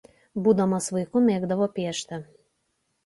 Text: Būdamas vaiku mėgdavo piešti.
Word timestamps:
Būdamas 0.45 0.87
vaiku 0.95 1.23
mėgdavo 1.27 1.71
piešti. 1.77 2.23